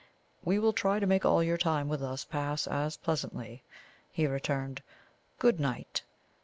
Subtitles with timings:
[0.43, 3.61] "We will try to make all your time with us pass as pleasantly,"
[4.11, 4.81] he returned.
[5.37, 6.01] "Good night!